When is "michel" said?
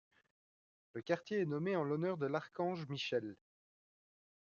2.87-3.35